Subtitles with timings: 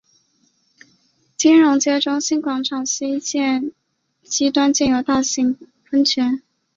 [1.37, 3.21] 金融街中心广场西
[4.51, 6.41] 端建有大型喷泉。